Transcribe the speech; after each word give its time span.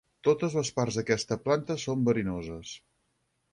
Totes 0.27 0.55
les 0.59 0.71
parts 0.77 0.97
d'aquesta 0.99 1.37
planta 1.45 1.77
són 1.85 2.09
verinoses. 2.11 2.75